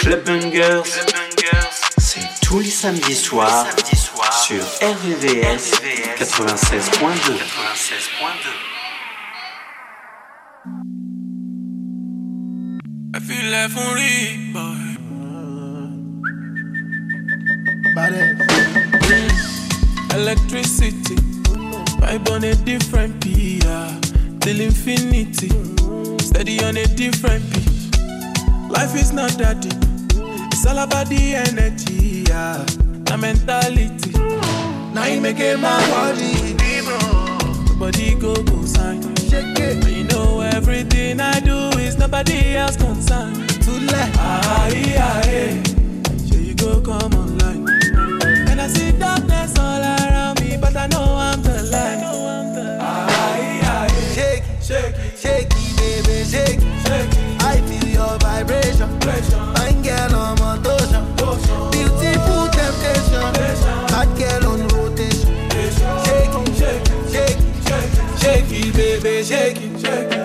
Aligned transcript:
Club 0.00 0.24
Bungers, 0.24 0.84
c'est 1.98 2.40
tous 2.40 2.60
les 2.60 2.70
samedis 2.70 3.14
soirs 3.14 3.66
sur 4.46 4.62
RVVS 4.80 5.72
96.2. 6.16 7.34
I 13.14 13.20
feel 13.20 13.50
like 13.50 13.76
on 13.76 13.94
boy. 14.52 14.78
Electricity, 20.14 21.16
vibe 22.00 22.28
on 22.30 22.42
a 22.42 22.54
different. 22.64 23.18
Till 24.48 24.62
infinity, 24.62 25.50
steady 26.24 26.64
on 26.64 26.78
a 26.78 26.86
different 26.86 27.44
P. 27.52 27.60
Life 28.70 28.94
is 28.94 29.12
not 29.12 29.32
that 29.32 29.60
deep. 29.60 29.76
It's 30.50 30.64
all 30.64 30.78
about 30.78 31.10
the 31.10 31.34
energy, 31.34 32.24
yeah. 32.26 32.64
The 33.04 33.18
mentality. 33.18 34.12
Now 34.94 35.04
you 35.04 35.20
make 35.20 35.38
it 35.38 35.60
my 35.60 35.78
body. 35.90 36.56
Nobody 37.68 38.14
go 38.14 38.42
go 38.42 38.64
sign. 38.64 39.04
And 39.34 39.84
you 39.84 40.04
know 40.04 40.40
everything 40.40 41.20
I 41.20 41.40
do 41.40 41.68
is 41.78 41.98
nobody 41.98 42.56
else 42.56 42.78
concerned. 42.78 43.50
To 43.64 43.70
let 43.70 44.16
ah 44.16 44.68
yeah, 44.68 45.26
yeah. 45.26 45.62
Sure 46.26 46.40
you 46.40 46.54
go 46.54 46.80
come 46.80 47.12
online. 47.12 47.68
And 48.48 48.58
I 48.58 48.68
see 48.68 48.92
darkness 48.92 49.58
all 49.58 49.82
around 49.82 50.40
me, 50.40 50.56
but 50.56 50.74
I 50.74 50.86
know 50.86 51.04
I'm 51.04 51.42
the 51.42 51.64
light. 51.64 52.08
Shake 54.68 54.98
it, 54.98 55.16
shake 55.18 55.48
it, 55.48 55.76
baby, 55.78 56.24
shake 56.28 56.60
it. 56.60 56.68
Shake 56.84 57.08
it. 57.08 57.42
I 57.42 57.56
feel 57.64 57.88
your 57.88 58.18
vibration. 58.18 59.00
Fine 59.00 59.80
girl 59.80 60.14
on 60.14 60.36
motion. 60.62 61.04
Beautiful 61.72 62.48
temptation. 62.52 63.24
Hot 63.96 64.08
girl 64.18 64.44
on 64.52 64.68
rotation. 64.68 65.32
Shake 66.04 66.36
it, 66.36 66.52
shake 66.60 66.84
it, 66.84 67.08
shake 67.10 67.40
it, 67.40 68.20
Shake 68.20 68.52
it, 68.52 68.68
baby, 68.76 69.24
shake 69.24 69.56
it, 69.56 69.80
shake 69.80 70.12
it. 70.12 70.20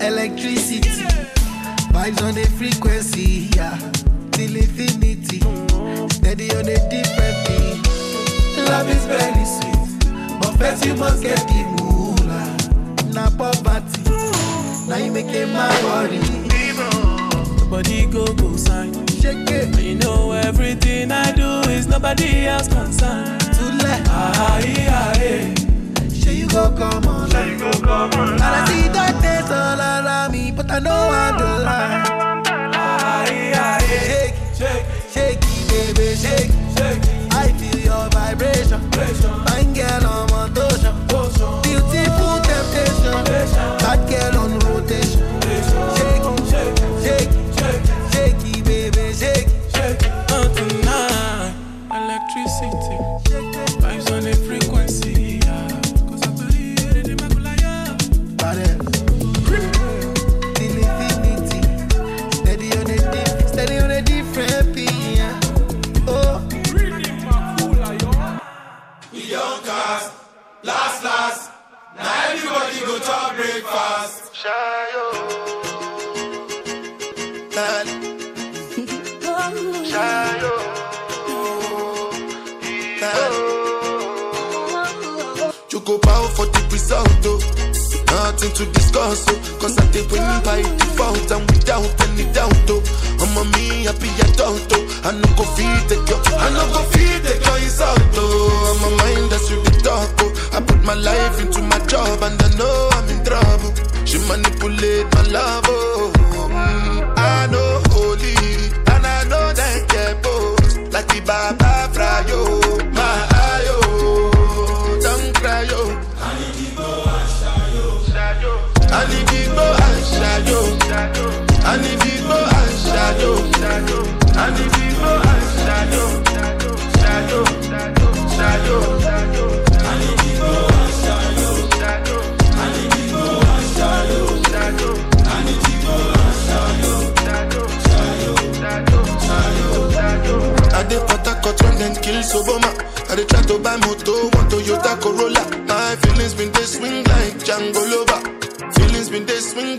Electricity. 0.00 1.02
Vibes 1.90 2.22
on 2.22 2.34
the 2.36 2.46
frequency, 2.56 3.50
yeah. 3.56 3.76
Till 4.30 4.54
infinity. 4.54 5.40
Steady 6.14 6.48
on 6.54 6.68
a 6.68 6.78
different 6.88 7.36
beat. 7.48 7.82
Love 8.68 8.88
is 8.88 9.04
very 9.06 9.44
sweet. 9.44 10.38
But 10.40 10.52
first 10.56 10.84
you 10.86 10.94
must 10.94 11.20
get 11.24 11.44
moolah. 11.50 11.79
Na 13.14 13.28
poverty. 13.30 14.02
Now 14.88 14.96
you 14.96 15.10
making 15.12 15.52
my 15.52 15.68
body. 15.82 16.18
Nobody 17.58 18.06
go 18.06 18.26
go 18.34 18.56
sign. 18.56 18.92
Shake 19.08 19.50
it. 19.50 19.78
You 19.80 19.96
know 19.96 20.32
everything 20.32 21.10
I 21.12 21.32
do 21.32 21.60
is 21.70 21.86
nobody 21.86 22.46
else 22.46 22.68
concerned. 22.68 23.40
To 23.40 23.64
let. 23.84 24.06
Ah 24.08 24.58
yeah, 24.58 25.22
yeah. 25.22 25.54
Sure 26.12 26.32
you 26.32 26.48
go 26.48 26.70
come 26.76 27.06
on. 27.06 27.30
Sure 27.30 27.46
you 27.46 27.58
go 27.58 27.70
come 27.80 28.10
on. 28.20 28.32
And 28.34 28.42
I 28.42 28.64
see 28.68 28.88
darkness 28.92 29.50
all 29.50 29.78
around 29.80 30.32
me, 30.32 30.50
but 30.52 30.70
I 30.70 30.78
know 30.78 31.08
I'm 31.10 31.36
the 31.38 31.64
light. 31.64 32.06
Ah 32.74 33.26
yeah, 33.26 33.80
yeah. 33.90 34.26
Shake 34.54 34.84
Shake 35.12 35.42
shake 35.42 35.68
baby, 35.68 36.14
shake 36.16 36.50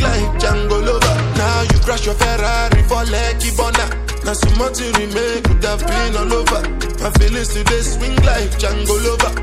like 0.02 0.28
Django 0.42 0.78
Lover. 0.86 1.16
Now 1.38 1.62
you 1.64 1.78
crash 1.86 2.06
your 2.06 2.16
Ferrari 2.16 2.82
for 2.90 3.04
Lekki 3.14 3.56
Bona. 3.58 3.86
Now 4.26 4.34
so 4.34 4.50
much 4.58 4.80
you 4.80 4.92
remake 4.94 5.44
could 5.46 5.64
have 5.64 5.82
been 5.86 6.16
all 6.18 6.34
over. 6.34 6.62
My 7.02 7.10
feelings 7.18 7.50
today 7.54 7.82
swing 7.82 8.16
like 8.28 8.52
Django 8.62 8.96
Lover. 9.06 9.34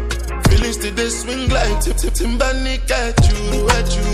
Feelings 0.50 0.76
today 0.78 1.08
swing 1.08 1.48
like 1.50 1.80
Tip 1.80 1.96
Tip 1.96 2.14
Timbani 2.14 2.78
at 2.90 3.16
you, 3.26 3.68
at 3.76 3.88
you. 3.96 4.08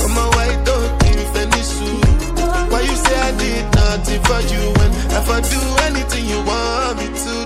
Come 0.00 0.18
on, 0.18 0.28
white 0.36 0.60
dog, 0.64 1.00
give 1.00 1.36
any 1.36 1.62
suit. 1.62 2.04
Why 2.70 2.80
you 2.82 2.96
say 2.96 3.18
I 3.18 3.32
did 3.38 3.64
nothing 3.74 4.22
for 4.24 4.40
you 4.52 4.62
when 4.78 4.90
if 5.18 5.28
I 5.30 5.40
do 5.40 5.60
anything 5.88 6.24
you 6.26 6.40
want 6.44 6.98
me 6.98 7.06
to 7.08 7.37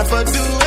I 0.00 0.24
do 0.24 0.59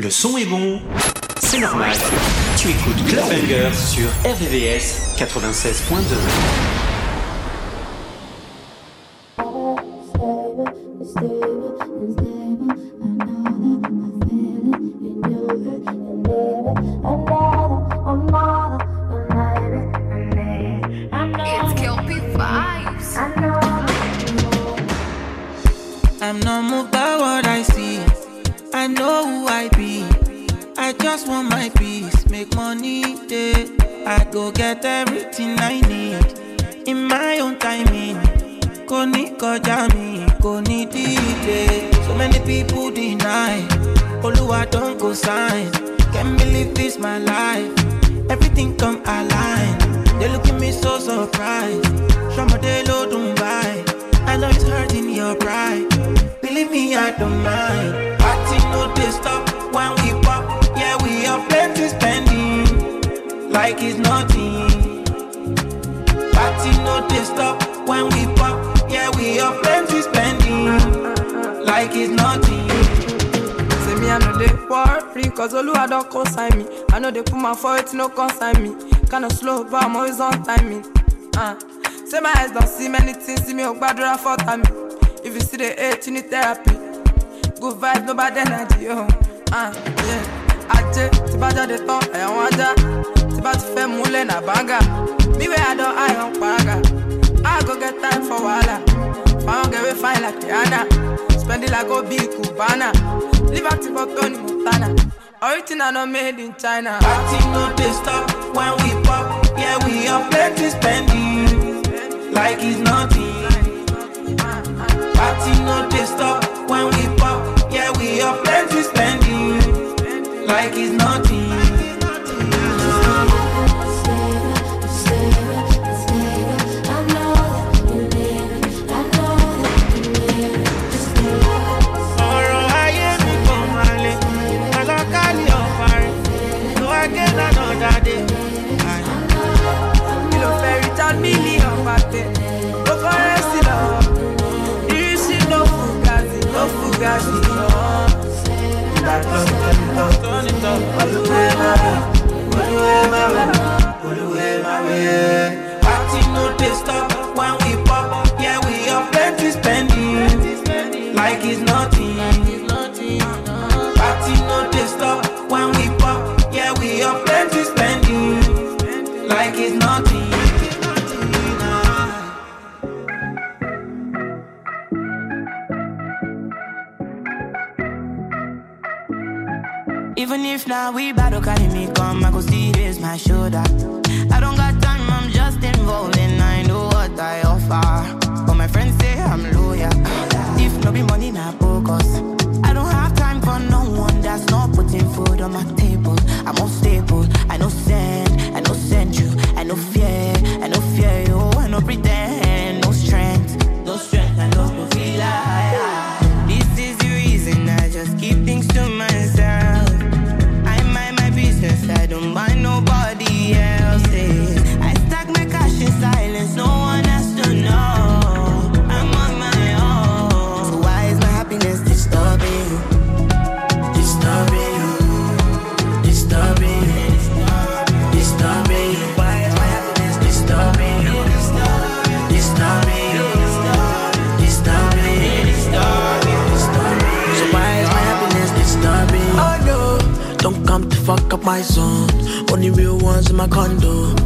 le 0.00 0.08
son 0.08 0.38
est 0.38 0.46
bon, 0.46 0.80
c'est 1.40 1.58
normal. 1.58 1.94
Tu 2.56 2.68
écoutes 2.70 3.04
Clubhanger 3.06 3.68
sur 3.74 4.08
RVVS 4.24 5.14
96.2. 5.18 6.79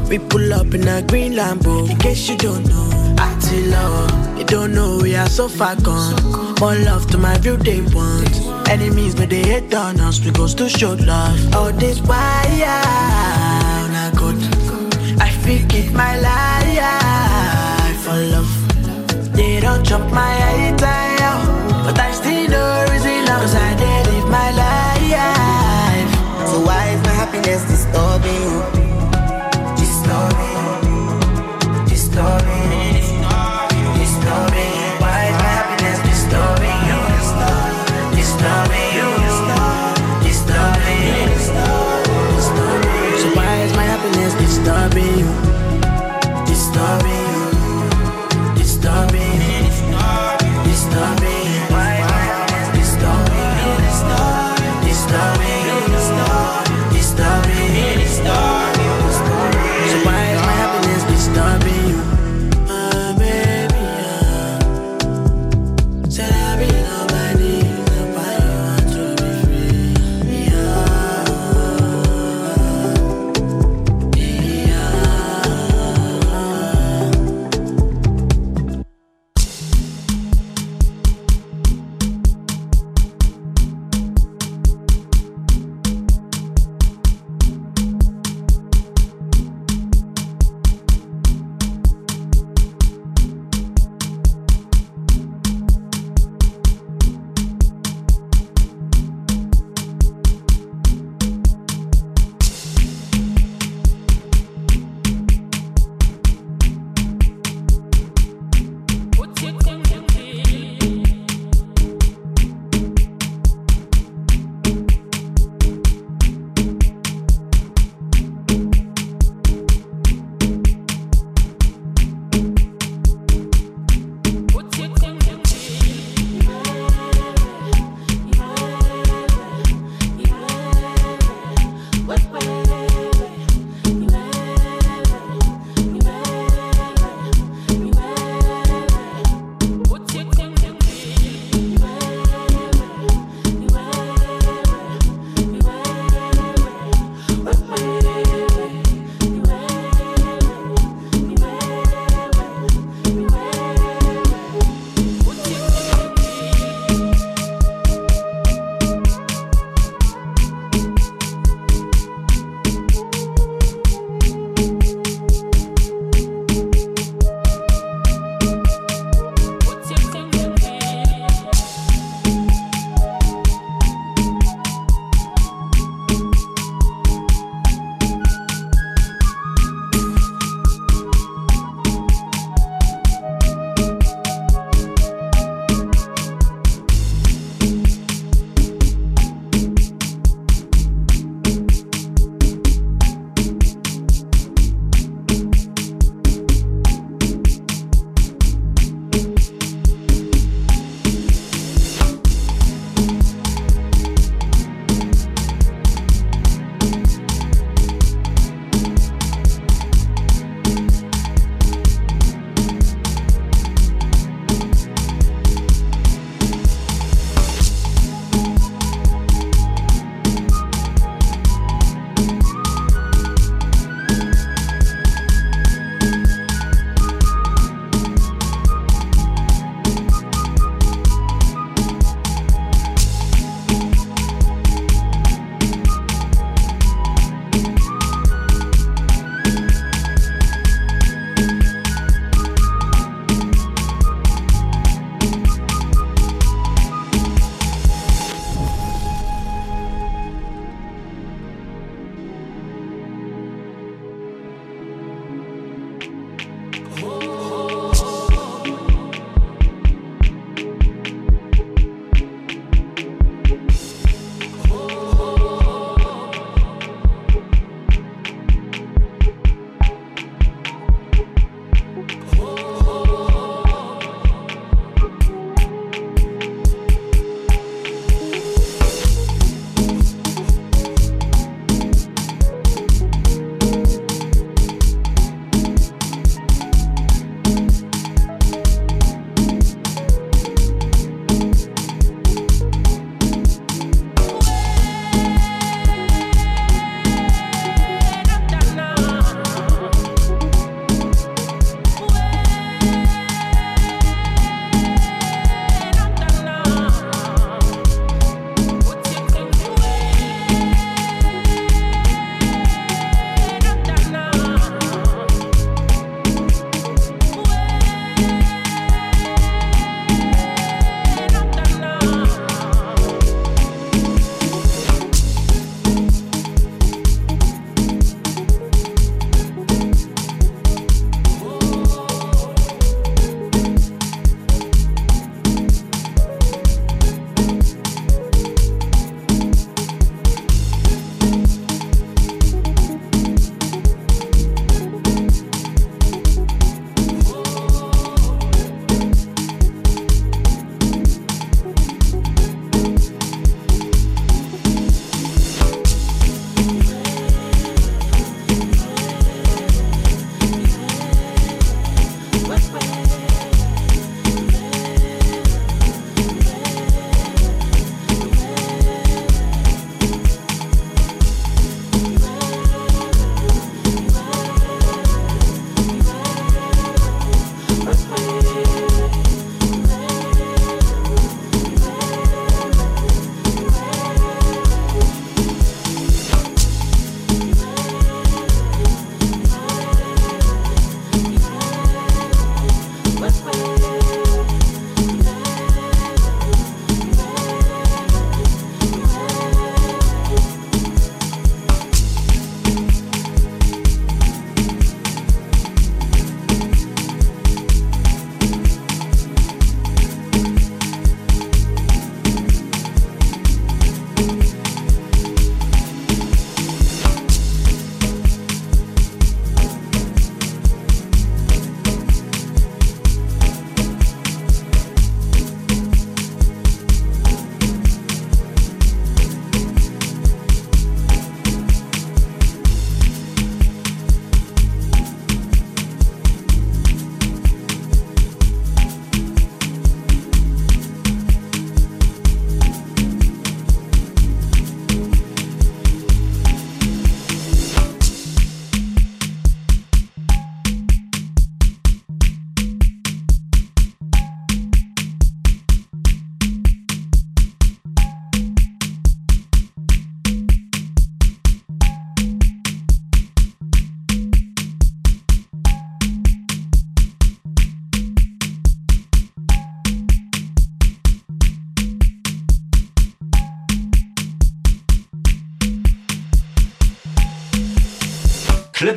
We 0.09 0.19
pull 0.19 0.53
up 0.53 0.75
in 0.75 0.87
a 0.87 1.03
green 1.03 1.33
Lambo, 1.33 1.89
in 1.91 1.97
case 1.99 2.29
you 2.29 2.37
don't 2.37 2.65
know. 2.69 2.95
I 3.19 3.35
love. 3.71 4.39
you 4.39 4.45
don't 4.45 4.75
know 4.75 4.99
we 5.01 5.15
are 5.17 5.29
so 5.29 5.49
far 5.49 5.77
gone. 5.77 6.15
More 6.61 6.75
love 6.75 7.07
to 7.11 7.19
my 7.19 7.39
view 7.39 7.57
they 7.57 7.81
want. 7.81 8.69
Enemies, 8.69 9.15
but 9.15 9.31
they 9.31 9.43
hate 9.43 9.75
on 9.75 10.01
us 10.01 10.19
because 10.19 10.55
to 10.57 10.69
show 10.69 10.95
love. 10.95 11.55
All 11.55 11.73
this 11.73 12.01
wire, 12.03 12.83
oh, 12.85 13.89
not 13.93 14.17
good. 14.17 14.37
I 15.21 15.31
feel 15.31 15.65
it 15.71 15.93
my 15.93 16.19
life 16.19 18.01
for 18.03 18.17
love. 18.35 19.35
They 19.37 19.61
don't 19.61 19.85
chop 19.85 20.11
my 20.13 20.31
head 20.31 20.83
out, 20.83 21.85
but 21.85 21.99
I 21.99 22.13
still 22.13 22.51
know 22.51 22.87
reason 22.91 23.25
love. 23.27 23.43
Cause 23.43 23.55
I 23.55 23.75
did 23.77 24.07
live 24.13 24.29
my 24.31 24.51
life. 24.63 24.85
So 26.51 26.61
why 26.61 26.89
is 26.91 27.03
my 27.03 27.13
happiness 27.13 27.63
disturbing 27.65 28.43
you? 28.43 28.74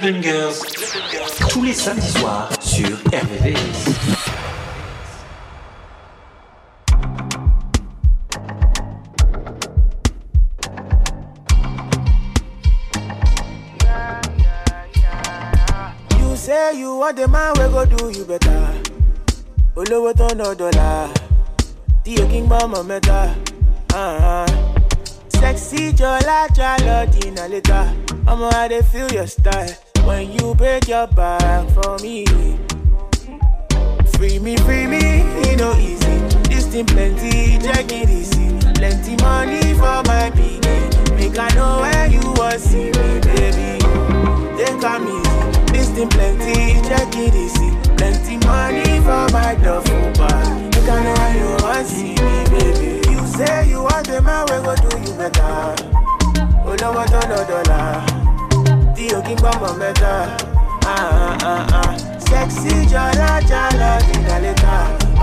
Club 0.07 0.21
Bangers, 0.21 0.53
tous 1.49 1.63
les 1.63 1.73
samedis 1.73 2.07
soirs 2.13 2.49
sur 2.61 2.87
RVVS. 3.11 3.89
You 16.19 16.35
say 16.37 16.79
you 16.79 16.95
want 16.97 17.17
the 17.17 17.27
man 17.27 17.53
we 17.57 17.67
go 17.73 17.85
do 17.85 18.09
you 18.17 18.23
better. 18.25 18.67
Olówó 19.75 20.13
tó 20.13 20.27
ná 20.35 20.53
dọ́là, 20.55 21.07
tí 22.03 22.15
o 22.21 22.25
kí 22.31 22.39
ń 22.41 22.47
gbọ́ 22.47 22.61
mọ̀ 22.71 22.83
mẹ́ta. 22.89 23.19
Uh-huh. 23.93 24.47
Sexy 25.39 25.91
jọlá 25.99 26.47
jálọ 26.57 26.97
dínà 27.13 27.43
létà. 27.51 27.79
Ọmọ 28.31 28.47
I 28.63 28.67
dey 28.69 28.81
feel 28.81 29.07
your 29.13 29.27
style 29.27 29.86
when 30.07 30.31
you 30.31 30.55
break 30.55 30.87
your 30.87 31.07
back 31.07 31.67
for 31.69 31.97
me. 31.99 32.25
Free 34.17 34.39
me, 34.39 34.57
free 34.57 34.87
me, 34.87 35.21
e 35.45 35.55
no 35.55 35.75
easy. 35.77 36.17
This 36.49 36.65
thing 36.67 36.85
plenty, 36.85 37.59
check 37.59 37.91
it 37.91 38.09
easy. 38.09 38.57
Plenty 38.73 39.15
money 39.23 39.73
for 39.75 40.01
my 40.09 40.31
pikin. 40.33 41.15
Make 41.15 41.37
I 41.37 41.49
know 41.55 41.81
where 41.81 42.07
you 42.07 42.21
wan 42.37 42.57
see 42.57 42.85
me, 42.97 43.19
baby. 43.21 43.77
Take 44.57 44.83
am 44.83 45.07
easy. 45.07 45.73
This 45.73 45.89
thing 45.91 46.09
plenty, 46.09 46.81
check 46.87 47.13
it 47.15 47.35
easy. 47.35 47.69
Plenty 47.97 48.37
money 48.47 48.99
for 49.01 49.27
my 49.33 49.55
duffel 49.61 49.95
oh, 49.95 50.13
bag. 50.17 50.73
Make 50.73 50.89
I 50.89 51.03
know 51.03 51.13
where 51.13 51.37
you 51.37 51.63
wan 51.63 51.85
see 51.85 52.15
me, 52.15 52.43
baby. 52.49 53.11
You 53.11 53.27
say 53.27 53.69
you 53.69 53.83
want 53.83 54.07
the 54.07 54.21
man 54.21 54.45
we 54.49 54.57
go 54.65 54.73
do 54.75 54.97
you 54.99 55.17
better. 55.17 55.75
Olówó 56.67 57.03
tó 57.11 57.19
lọ 57.29 57.39
dọ́là, 57.49 57.81
tí 58.97 59.05
o 59.17 59.19
kí 59.25 59.33
ń 59.35 59.37
gbọ́ 59.41 59.53
mọ̀ 59.61 59.73
mẹ́ta. 59.81 60.13
Ah, 60.93 61.37
ah, 61.51 61.63
ah. 61.81 61.91
Sexy 62.27 62.73
jọlá 62.91 63.31
jálọ 63.49 63.91
dìgbà 64.07 64.35
létà. 64.43 64.75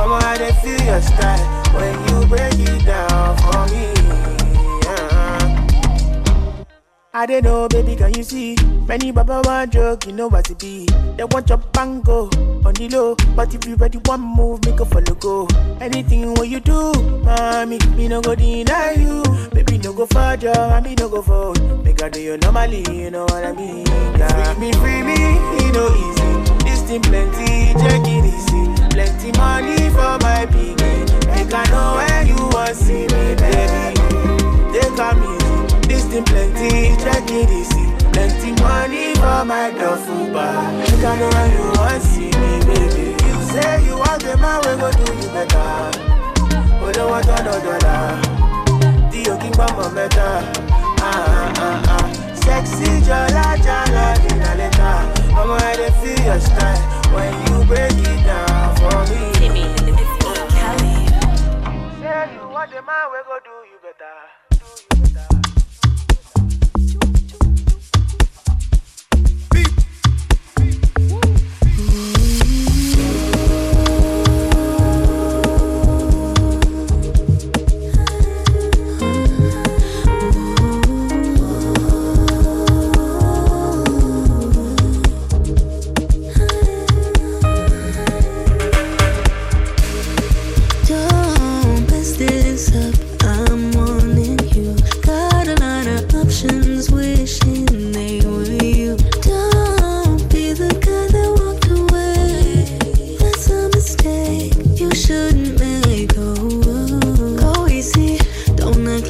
Ọmọ 0.02 0.18
dey 0.40 0.52
feel 0.60 0.80
your 0.88 1.02
style 1.08 1.44
when 1.74 1.94
you 2.06 2.16
break 2.30 2.58
it 2.70 2.80
down 2.86 3.30
for 3.42 3.62
me. 3.72 3.93
I 7.24 7.26
don't 7.26 7.44
know, 7.44 7.68
baby, 7.68 7.96
can 7.96 8.12
you 8.12 8.22
see? 8.22 8.54
Many 8.86 9.10
baba 9.10 9.40
want 9.46 9.72
joke, 9.72 10.04
you 10.04 10.12
know 10.12 10.28
what 10.28 10.50
it 10.50 10.58
be. 10.58 10.84
They 11.16 11.24
want 11.24 11.48
your 11.48 11.56
bango 11.56 12.24
on 12.66 12.74
the 12.74 12.86
low, 12.92 13.16
but 13.34 13.54
if 13.54 13.64
you 13.64 13.76
ready 13.76 13.96
one 14.04 14.20
move, 14.20 14.62
make 14.66 14.78
a 14.78 14.84
follow 14.84 15.14
go. 15.14 15.48
Anything 15.80 16.34
what 16.34 16.50
you 16.50 16.60
do, 16.60 16.92
mommy, 17.24 17.78
me 17.96 18.08
no 18.08 18.20
go 18.20 18.34
deny 18.34 18.92
you. 18.98 19.22
Baby, 19.54 19.78
no 19.78 19.94
go 19.94 20.04
for 20.04 20.36
job, 20.36 20.54
and 20.72 20.84
me 20.84 20.94
no 20.98 21.08
go 21.08 21.22
for 21.22 21.54
Make 21.82 22.02
I 22.02 22.10
do 22.10 22.20
you 22.20 22.36
normally, 22.36 22.84
you 22.92 23.10
know 23.10 23.22
what 23.22 23.42
I 23.42 23.52
mean? 23.52 23.86
Yeah. 23.86 24.52
Free 24.52 24.60
me, 24.60 24.72
free 24.74 25.02
me, 25.02 25.14
it 25.16 25.72
no 25.72 25.88
easy. 25.96 26.68
This 26.68 26.82
thing 26.82 27.00
plenty, 27.00 27.72
check 27.80 28.04
it 28.04 28.24
easy. 28.36 28.88
Plenty 28.90 29.32
money 29.38 29.88
for 29.96 30.18
my 30.20 30.44
piggy. 30.44 30.76
Make 31.32 31.54
I 31.54 31.64
know 31.72 31.94
where 31.96 32.22
you 32.26 32.36
want 32.52 32.76
see 32.76 33.08
me, 33.08 33.34
baby. 33.40 33.96
Take 34.78 34.98
a 34.98 35.32
easy. 35.32 35.43
This 35.88 36.04
thing 36.10 36.24
plenty, 36.24 36.96
check 37.02 37.24
it 37.30 37.50
easy. 37.50 37.84
Plenty 38.12 38.50
money 38.62 39.14
for 39.16 39.44
my 39.44 39.70
duffel 39.70 40.26
bag. 40.32 41.04
I 41.04 41.18
know 41.18 41.44
you 41.54 41.66
want 41.78 42.02
see 42.02 42.30
me, 42.40 42.52
baby. 42.68 43.06
You 43.26 43.36
say 43.52 43.84
you 43.86 43.96
want 43.98 44.22
the 44.22 44.36
man, 44.38 44.58
we 44.64 44.72
go 44.80 44.88
do 44.92 45.06
you 45.20 45.28
better. 45.34 46.00
Olówó 46.84 47.18
tó 47.26 47.36
ná 47.46 47.54
dọ́là, 47.64 47.96
tí 49.10 49.20
o 49.32 49.34
kí 49.40 49.48
ń 49.48 49.52
gbọ́ 49.56 49.68
mọ̀ 49.76 49.88
mẹ́ta. 49.96 50.28
Ah, 51.00 51.60
ah, 51.66 51.94
ah. 51.96 52.06
Sexy 52.44 52.90
jọlá 53.06 53.46
jálọ 53.64 54.06
dìgbà 54.22 54.52
létà. 54.60 54.90
Ọmọ 55.40 55.54
I 55.70 55.72
dey 55.80 55.92
feel 56.00 56.20
your 56.28 56.40
style 56.46 56.80
when 57.14 57.32
you 57.46 57.56
break 57.68 57.96
it 58.10 58.20
down 58.28 58.68
for 58.80 58.98
me. 59.08 59.22
Say 62.00 62.22
you 62.34 62.44
want 62.54 62.68
the 62.70 62.80
man, 62.88 63.04
we 63.12 63.18
go 63.28 63.36
do 63.46 63.54
you 63.70 63.78
better. 63.84 64.16
Don't 65.00 65.12
mess 65.14 65.32
this 65.46 65.53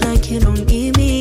like 0.05 0.31
you 0.31 0.39
don't 0.39 0.67
give 0.67 0.97
me 0.97 1.14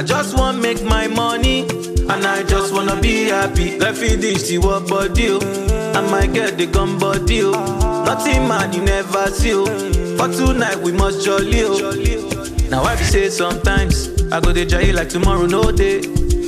I 0.00 0.02
just 0.02 0.34
want 0.34 0.62
make 0.62 0.82
my 0.82 1.08
money, 1.08 1.60
and 1.60 2.26
I 2.26 2.42
just 2.44 2.72
wanna 2.72 2.98
be 3.02 3.24
happy. 3.24 3.78
Let 3.78 4.00
me 4.00 4.16
this 4.16 4.48
see 4.48 4.56
what 4.56 4.88
body, 4.88 5.28
I 5.28 6.00
might 6.10 6.32
get 6.32 6.56
the 6.56 6.64
gun 6.64 6.98
deal. 7.26 7.52
Nothing 7.52 8.48
man 8.48 8.72
you 8.72 8.80
never 8.80 9.26
see. 9.26 9.52
Oh. 9.52 9.66
For 10.16 10.28
tonight 10.32 10.78
we 10.78 10.92
must 10.92 11.22
jolly. 11.22 11.64
Oh. 11.64 11.92
Now 12.70 12.82
I 12.82 12.96
say 12.96 13.28
sometimes 13.28 14.08
I 14.32 14.40
go 14.40 14.54
to 14.54 14.64
jail 14.64 14.96
like 14.96 15.10
tomorrow 15.10 15.44
no 15.44 15.70
day. 15.70 16.00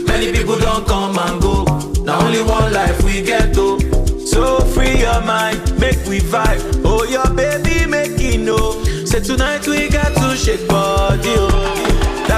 Many 0.06 0.32
people 0.32 0.58
don't 0.58 0.86
come 0.86 1.18
and 1.18 1.42
go. 1.42 1.64
Now 2.04 2.24
only 2.24 2.42
one 2.42 2.72
life 2.72 3.04
we 3.04 3.20
get 3.20 3.52
though. 3.52 3.78
So 4.24 4.60
free 4.72 4.98
your 4.98 5.20
mind, 5.26 5.78
make 5.78 6.02
we 6.06 6.20
vibe. 6.20 6.80
Oh 6.86 7.04
your 7.04 7.28
baby 7.34 7.84
make 7.84 8.18
it 8.18 8.38
know. 8.40 8.82
Say 9.04 9.20
tonight 9.20 9.66
we 9.68 9.90
got 9.90 10.16
to 10.16 10.36
shake 10.38 10.66
body. 10.66 11.34
Oh. 11.36 11.91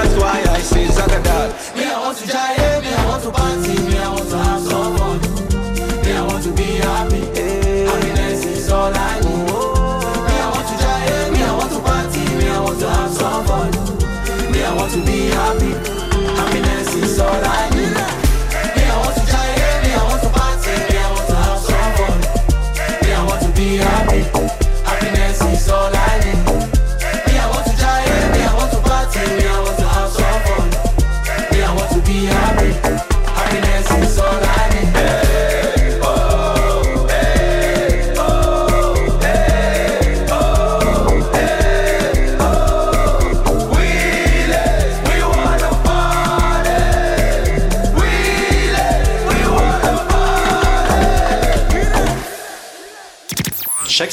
That's 0.05 0.21
why 0.21 0.53
I 0.53 0.59
say 0.59 0.85
Zagadat. 0.85 1.75
Me, 1.75 1.85
I 1.85 1.99
want 1.99 2.17
to 2.19 2.25
jive, 2.25 2.81
me, 2.83 2.93
I 2.93 3.05
want 3.07 3.23
to 3.23 3.31
party, 3.31 3.73
me, 3.89 3.97
I 3.97 4.09
want 4.13 4.29
to 4.29 4.37
have 4.37 4.61
some 4.61 4.97
fun. 4.97 5.19
Me, 6.05 6.11
I 6.13 6.21
want 6.27 6.43
to 6.43 6.51
be 6.51 6.77
happy. 6.85 7.21
Happiness 7.89 8.45
is 8.45 8.69
all 8.69 8.93
I 8.93 9.19
need. 9.21 9.49
Me, 10.29 10.35
I 10.45 10.51
want 10.53 10.67
to 10.69 10.75
jive, 10.83 11.33
me, 11.33 11.41
I 11.41 11.57
want 11.57 11.71
to 11.73 11.79
party, 11.79 12.23
me, 12.37 12.47
I 12.47 12.59
want 12.61 12.79
to 12.81 12.89
have 12.89 13.11
some 13.11 13.45
fun. 13.47 13.71
Me, 14.51 14.63
I 14.63 14.75
want 14.75 14.91
to 14.93 15.01
be 15.07 15.29
happy. 15.33 15.73
Happiness 16.37 16.93
is 16.95 17.19
all 17.19 17.43
I 17.43 17.69
need. 17.71 17.94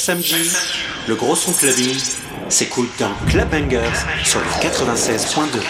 samedi, 0.03 0.51
le 1.07 1.15
gros 1.15 1.37
son 1.37 1.53
clubbing 1.53 1.97
s'écoute 2.49 2.91
dans 2.99 3.15
Clubbangers 3.29 3.79
sur 4.25 4.41
le 4.41 4.47
96.2. 4.61 5.61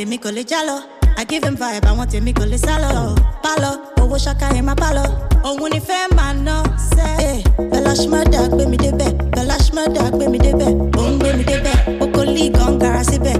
te 0.00 0.06
mi 0.06 0.16
kò 0.18 0.30
lè 0.30 0.42
já 0.48 0.60
lọ. 0.64 0.76
I 1.18 1.24
give 1.28 1.44
him 1.44 1.56
vibe, 1.56 1.86
àwọn 1.90 2.06
tèmi 2.10 2.32
kò 2.32 2.44
lè 2.50 2.56
sá 2.56 2.78
lọ. 2.82 3.14
Pálọ̀, 3.44 3.76
Oh, 4.00 4.16
ṣaka 4.24 4.46
yẹn 4.54 4.64
máa 4.64 4.74
pálọ̀. 4.82 5.06
Òun 5.44 5.70
ni 5.72 5.80
fẹ́ 5.88 6.14
máa 6.16 6.32
ná 6.46 6.54
sẹ́. 6.94 7.42
Bẹ́láṣmọ́dà 7.70 8.40
gbé 8.52 8.64
mi 8.70 8.76
débẹ̀, 8.84 9.12
Bẹ́láṣmọ́dà 9.34 10.02
gbé 10.14 10.24
mi 10.32 10.38
débẹ̀, 10.38 10.72
òun 10.98 11.18
gbé 11.18 11.30
mi 11.38 11.44
débẹ̀, 11.50 11.76
okòólì 12.04 12.44
gan 12.56 12.78
gara 12.78 13.02
síbẹ̀. 13.10 13.36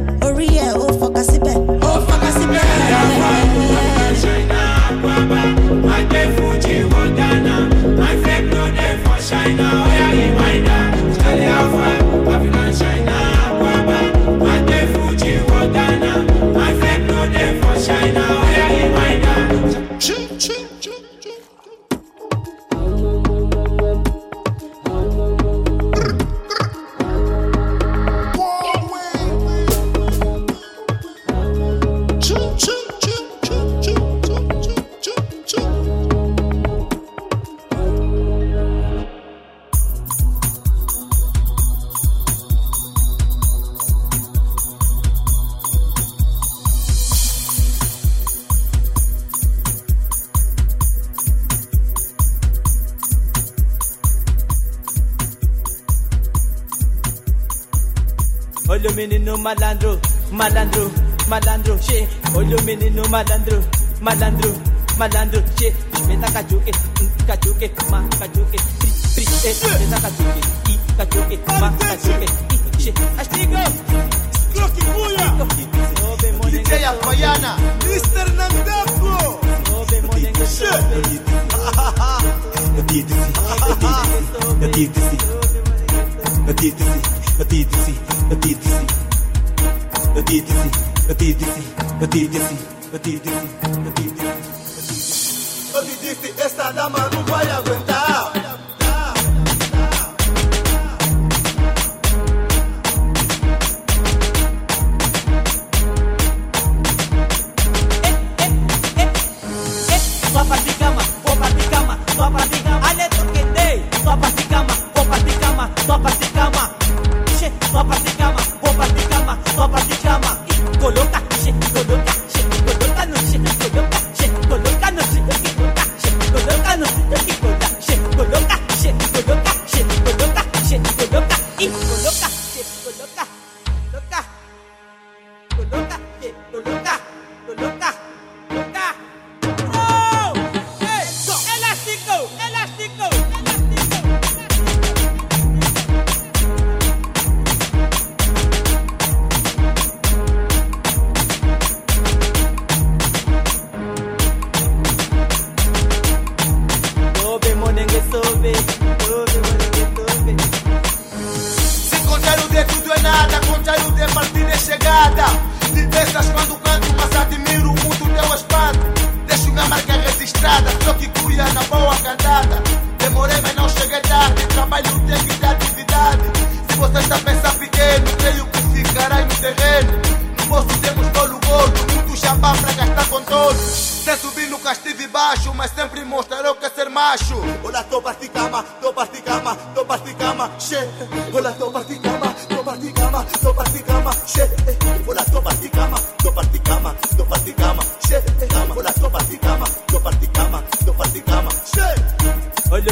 malandro 65.01 65.43
che 65.55 65.75
me 66.07 66.15
meta 66.15 66.31
kajuke 66.31 66.73
kajuke 67.27 67.73
ma 67.89 68.07
kajuke 68.19 68.59
tri 69.15 69.25
tri 69.25 69.25
eh 69.49 69.79
meta 69.79 69.99
kajuke 69.99 70.41
i 70.69 70.79
kajuke 70.99 71.37
ma 71.59 71.73
kajuke 71.79 72.27
che 72.77 72.93
astigo 73.17 73.57
Kroki 74.53 74.85
Buya 74.93 75.29
DJ 76.51 76.85
Alpayana 76.85 77.57
Mr. 77.89 78.29
Nandapo 78.37 79.41
Shit 80.45 81.01
City, 96.21 96.35
esta 96.39 96.71
dama 96.73 97.09
no 97.11 97.23
vai 97.25 97.51
aguentar. 97.51 97.89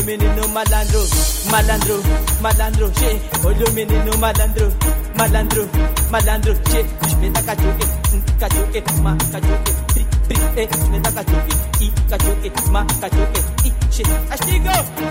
menino 0.09 0.49
malandro, 0.49 1.05
malandro, 1.51 2.01
malandro, 2.41 2.91
che. 2.93 3.21
Olha 3.45 3.63
o 3.63 3.73
menino 3.73 4.17
malandro, 4.17 4.73
malandro, 5.17 5.69
malandro, 6.09 6.55
che. 6.63 6.81
Espeta 7.05 7.43
cachuque, 7.43 7.87
cachuque, 8.39 8.83
ma 9.03 9.15
cachuque, 9.31 9.75
pri, 9.93 10.07
pri, 10.27 10.37
eh. 10.55 10.69
Espeta 10.71 11.13
cachuque, 11.13 11.55
i 11.81 11.93
cachuque, 12.09 12.51
ma 12.71 12.87
cachuque, 13.01 13.45
i, 13.65 13.73
che. 13.91 14.03
Astigo, 14.31 14.71
che, 14.97 15.05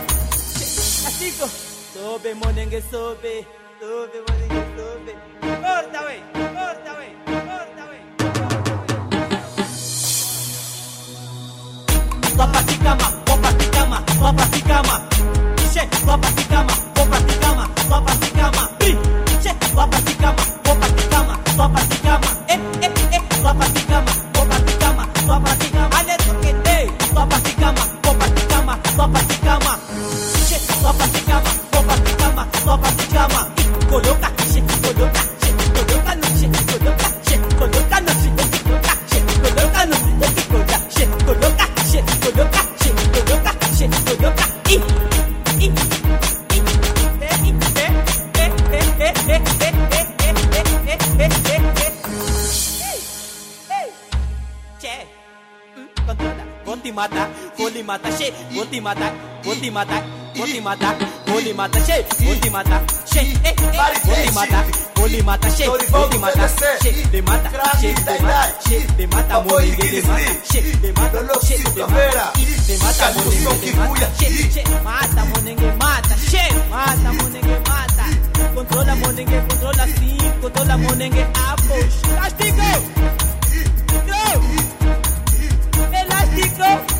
astigo. 1.06 1.48
Sobe, 1.93 2.34
monengue, 2.34 2.82
sobe, 2.89 3.45
sobe, 3.80 4.24
monengue, 4.26 4.66
sobe. 4.76 5.14
Corta, 5.62 6.02
wey, 6.08 6.22
corta, 6.34 6.91
wey, 6.98 7.12
corta, 7.24 7.84
wey. 7.86 8.02
Papacicama. 12.36 13.26
só 14.20 14.34
pra 14.34 14.45
se 14.47 14.61
camar. 14.61 15.01
Piche, 15.55 15.88
só 16.05 16.18
pra 16.18 16.30
se 16.30 16.43
camar, 16.47 16.78
vou 16.95 17.05
pra 17.07 17.20
se 17.20 17.38
camar, 17.39 17.70
só 17.88 18.01
pra 18.01 18.13
se 18.13 18.32
camar. 18.32 18.70
Piche, 18.80 19.55
só 19.76 19.88
pra 19.88 19.99
se 19.99 20.15
camar, 20.15 20.36
vou 20.65 20.76
pra 20.76 20.88
se 20.88 21.07
camar, 21.07 21.39
só 21.55 21.70
pra 21.70 21.82
se 21.82 21.97
mata, 57.88 58.09
che, 58.09 58.33
boti 58.51 58.81
mata, 58.81 59.13
boti 59.43 59.71
mata, 59.71 60.03
boti 60.35 60.59
mata, 60.59 60.93
boti 61.25 61.53
mata, 61.53 61.79
che, 61.79 62.05
boti 62.19 62.49
mata, 62.49 62.83
che, 63.09 63.39
eh, 63.43 63.53
boti 64.03 64.31
mata, 64.33 64.65
boti 64.93 65.21
mata, 65.23 65.47
che, 65.47 65.65
boti 65.89 66.17
mata, 66.17 66.49
che, 66.81 67.07
de 67.09 67.21
mata, 67.21 67.49
che, 67.79 67.93
de 67.93 68.19
mata, 68.19 68.57
che, 68.67 68.85
de 68.97 69.07
mata, 69.07 69.39
mori, 69.39 69.73
de 69.73 70.01
mata, 70.01 70.21
che, 70.49 70.61
de 70.81 70.91
mata, 70.91 71.23
che, 71.39 71.57
de 71.63 71.85
mata, 71.88 72.31
de 72.67 72.77
mata, 72.77 73.13
mori, 73.15 73.38
de 73.61 73.71
mata, 73.71 74.11
che, 74.17 74.47
che, 74.49 74.63
mata, 74.83 75.23
monengue, 75.23 75.71
mata, 75.79 76.15
che, 76.29 76.63
mata, 76.69 77.11
monengue, 77.13 77.61
mata, 77.69 78.03
controla, 78.53 78.95
monengue, 78.95 79.45
controla, 79.47 79.85
sí, 79.95 80.17
controla, 80.41 80.75
monengue, 80.75 81.25
apos, 81.33 82.01
castigo. 82.19 83.07
Elástico. 85.93 86.97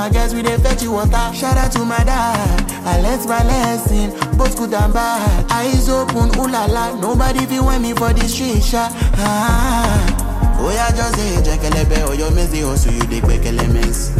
My 0.00 0.08
guys, 0.08 0.34
we 0.34 0.40
dey 0.40 0.56
fetch 0.56 0.82
you 0.82 0.92
water. 0.92 1.28
Shout 1.34 1.58
out 1.58 1.70
to 1.72 1.84
my 1.84 2.02
dad, 2.04 2.64
I 2.86 3.02
learned 3.02 3.28
my 3.28 3.44
lesson, 3.44 4.08
both 4.38 4.56
good 4.56 4.72
and 4.72 4.94
bad. 4.94 5.50
Eyes 5.52 5.90
open, 5.90 6.32
ooh 6.40 6.48
la 6.48 6.64
la, 6.64 6.98
nobody 6.98 7.44
feel 7.44 7.64
want 7.66 7.82
me 7.82 7.92
for 7.92 8.10
the 8.14 8.26
street, 8.26 8.62
sha. 8.62 8.88
Ah. 9.20 10.56
Oh 10.58 10.72
yeah, 10.72 10.88
just 10.96 11.16
say, 11.16 11.36
jekelebe, 11.44 12.08
or 12.08 12.14
your 12.14 12.30
messy 12.30 12.60
hustle, 12.62 12.94
you 12.94 13.04
dig 13.12 13.22
back 13.28 13.44
elements. 13.44 14.16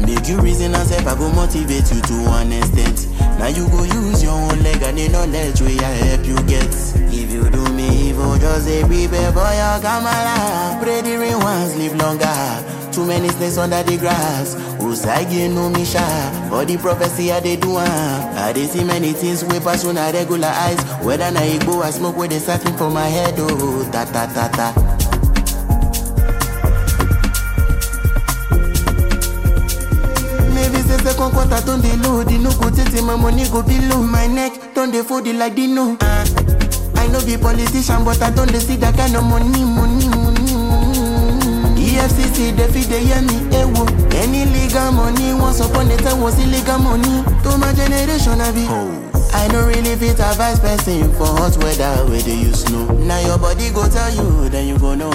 Make 0.00 0.28
you 0.28 0.40
reason 0.40 0.74
and 0.74 0.88
self, 0.88 1.06
I 1.06 1.14
go 1.14 1.30
motivate 1.32 1.92
you 1.92 2.00
to 2.00 2.16
one 2.24 2.50
extent. 2.52 3.06
Now 3.38 3.48
you 3.48 3.68
go 3.68 3.84
use 3.84 4.22
your 4.22 4.32
own 4.32 4.62
leg 4.62 4.80
and 4.82 4.96
the 4.96 5.08
knowledge 5.08 5.60
where 5.60 5.76
I 5.84 5.92
help 6.08 6.24
you 6.24 6.36
get. 6.48 6.72
If 7.12 7.30
you 7.30 7.44
do 7.50 7.62
me 7.74 8.08
evil, 8.08 8.38
just 8.38 8.64
say 8.64 8.80
prepare 8.80 9.32
for 9.32 9.52
your 9.52 9.76
camera. 9.84 10.80
Pray 10.80 11.02
the 11.02 11.18
rain 11.20 11.38
once, 11.38 11.76
live 11.76 11.96
longer. 11.96 12.64
Too 12.92 13.06
many 13.06 13.28
snakes 13.28 13.58
under 13.58 13.82
the 13.82 13.96
grass. 13.98 14.56
Usagi 14.98 15.48
no 15.48 15.70
misha. 15.70 16.02
For 16.50 16.64
the 16.64 16.76
prophecy 16.76 17.30
I 17.30 17.38
they 17.38 17.54
do 17.56 17.76
I 17.76 18.52
they 18.52 18.66
see 18.66 18.82
many 18.82 19.12
things 19.12 19.44
way 19.44 19.60
pass 19.60 19.84
on 19.84 19.96
a 19.96 20.10
regular 20.12 20.48
eyes. 20.48 20.80
Whether 21.04 21.30
na 21.30 21.40
Igbo 21.40 21.82
I 21.84 21.90
smoke 21.90 22.16
where 22.16 22.26
they 22.26 22.40
searching 22.40 22.76
for 22.76 22.90
my 22.90 23.06
head. 23.06 23.34
Oh, 23.38 23.88
ta 23.92 24.04
ta 24.04 24.26
ta 24.26 24.48
ta. 24.48 24.74
second 31.04 31.30
quarter 31.32 31.60
don 31.64 31.80
dey 31.80 31.96
low 32.02 32.22
the 32.24 32.36
no 32.38 32.50
go 32.58 32.68
tey 32.70 33.00
my 33.00 33.16
money 33.16 33.44
go 33.48 33.62
be 33.62 33.78
low 33.88 34.02
my 34.02 34.26
neck 34.26 34.52
don 34.74 34.90
dey 34.90 35.02
fold 35.02 35.26
like 35.26 35.54
dino 35.54 35.96
uh, 36.00 36.24
i 36.96 37.06
no 37.08 37.24
be 37.24 37.36
politician 37.38 38.04
but 38.04 38.20
i 38.20 38.30
don 38.30 38.48
dey 38.48 38.58
see 38.58 38.76
that 38.76 38.94
kind 38.96 39.14
of 39.16 39.24
money 39.24 39.64
money 39.64 40.08
money 40.08 40.52
efcc 41.96 42.56
dey 42.56 42.68
fit 42.72 42.88
dey 42.90 43.04
hear 43.04 43.22
me 43.22 43.36
ewo 44.68 44.78
any 44.78 44.84
legal 44.84 44.92
money 44.92 45.34
once 45.34 45.60
upon 45.60 45.90
a 45.90 45.96
time 45.96 46.20
was 46.20 46.38
illegal 46.38 46.78
money 46.78 47.22
to 47.42 47.58
my 47.58 47.72
generation 47.72 48.40
i 48.40 48.52
be. 48.52 48.66
Oh. 48.68 49.04
I 49.32 49.46
no 49.48 49.66
really 49.66 49.94
fit 49.96 50.18
advise 50.20 50.58
person 50.60 51.12
for 51.14 51.26
hot 51.26 51.56
weather 51.58 52.04
where 52.10 52.20
they 52.20 52.34
use 52.34 52.64
snow. 52.64 52.86
Now 53.04 53.20
your 53.20 53.38
body 53.38 53.70
go 53.70 53.86
tell 53.88 54.10
you, 54.14 54.48
then 54.48 54.66
you 54.68 54.78
go 54.78 54.94
know. 54.94 55.12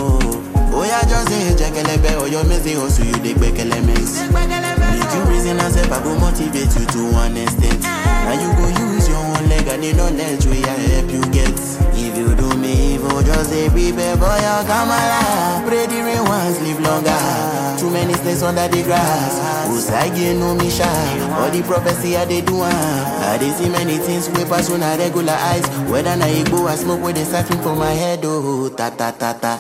Oh 0.76 0.84
yeah, 0.86 1.02
just 1.02 1.28
say 1.30 1.54
jekelebe 1.56 2.22
or 2.22 2.28
your 2.28 2.44
messy 2.46 2.74
hustle 2.74 3.06
you 3.06 3.14
dey 3.14 3.34
gbek 3.34 3.58
elements. 3.60 4.22
Make 4.34 5.14
you 5.14 5.24
reason 5.30 5.58
as 5.60 5.76
if 5.78 5.92
I 5.92 6.02
go 6.04 6.18
motivate 6.20 6.74
you 6.78 6.86
to 6.86 7.12
one 7.12 7.38
extent. 7.38 7.82
Now 7.82 8.34
you 8.38 8.50
go 8.58 8.68
use 8.94 9.08
your 9.10 9.18
own 9.18 9.50
leg 9.50 9.68
and 9.68 9.84
the 9.84 9.94
knowledge 9.94 10.46
where 10.46 10.66
I 10.66 10.78
help 10.94 11.12
you 11.12 11.22
get. 11.34 11.54
If 11.94 12.18
you 12.18 12.36
do 12.36 12.53
evil, 12.74 13.22
just 13.24 13.50
say 13.50 13.70
prepare 13.70 14.18
for 14.18 14.36
your 14.42 14.62
camera. 14.66 15.62
Pray 15.68 15.86
the 15.88 16.00
rain 16.04 16.24
once, 16.26 16.60
live 16.62 16.80
longer. 16.82 17.22
Too 17.80 17.90
many 17.90 18.14
snakes 18.14 18.42
under 18.44 18.68
the 18.68 18.84
grass. 18.84 19.40
Usagi 19.70 20.38
no 20.38 20.56
misha. 20.56 20.88
All 21.38 21.50
the 21.50 21.62
prophecy 21.64 22.16
I 22.18 22.26
they 22.26 22.42
do 22.42 22.60
ah. 22.62 23.34
I 23.34 23.38
they 23.38 23.50
see 23.52 23.70
many 23.70 23.98
things 23.98 24.30
way 24.30 24.46
pass 24.46 24.70
on 24.72 24.84
a 24.84 24.98
regular 24.98 25.34
eyes. 25.34 25.66
Whether 25.90 26.16
na 26.16 26.26
Igbo 26.26 26.68
I 26.68 26.76
smoke 26.76 27.02
where 27.02 27.14
they 27.14 27.24
searching 27.26 27.60
for 27.62 27.76
my 27.76 27.92
head. 27.92 28.22
Oh, 28.24 28.70
ta 28.70 28.90
ta 28.90 29.12
ta 29.12 29.34
ta. 29.34 29.60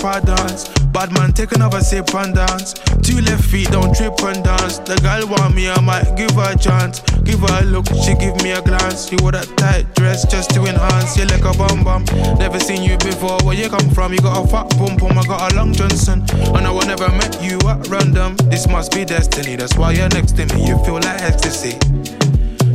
Dance. 0.00 0.68
Bad 0.92 1.12
man, 1.12 1.32
take 1.32 1.52
another 1.52 1.80
sip 1.80 2.14
and 2.14 2.34
dance. 2.34 2.74
Two 3.02 3.20
left 3.20 3.44
feet, 3.44 3.68
don't 3.70 3.94
trip 3.94 4.18
and 4.22 4.42
dance. 4.42 4.78
The 4.78 4.96
girl 5.02 5.28
want 5.28 5.54
me, 5.54 5.68
I 5.68 5.80
might 5.80 6.16
give 6.16 6.32
her 6.32 6.52
a 6.52 6.58
chance. 6.58 7.00
Give 7.22 7.40
her 7.40 7.60
a 7.60 7.64
look, 7.64 7.86
she 8.02 8.14
give 8.14 8.36
me 8.42 8.52
a 8.52 8.62
glance. 8.62 9.12
You 9.12 9.18
wore 9.20 9.32
that 9.32 9.46
tight 9.56 9.94
dress 9.94 10.26
just 10.26 10.50
to 10.54 10.64
enhance. 10.64 11.16
You 11.16 11.26
like 11.26 11.44
a 11.44 11.52
bum 11.56 11.84
bum. 11.84 12.04
Never 12.38 12.58
seen 12.58 12.82
you 12.82 12.96
before. 12.98 13.38
Where 13.44 13.54
you 13.54 13.68
come 13.68 13.90
from? 13.90 14.12
You 14.12 14.20
got 14.20 14.44
a 14.44 14.48
fat 14.48 14.70
pum 14.78 14.96
pum. 14.96 15.18
I 15.18 15.22
got 15.24 15.52
a 15.52 15.56
long 15.56 15.72
Johnson. 15.72 16.24
And 16.56 16.66
I 16.66 16.72
I 16.72 16.86
never 16.86 17.08
met 17.10 17.42
you 17.42 17.58
at 17.68 17.86
random. 17.88 18.36
This 18.48 18.66
must 18.66 18.92
be 18.92 19.04
destiny. 19.04 19.56
That's 19.56 19.76
why 19.76 19.92
you're 19.92 20.08
next 20.08 20.36
to 20.36 20.46
me. 20.54 20.66
You 20.66 20.82
feel 20.84 20.94
like 20.94 21.20
ecstasy. 21.20 21.78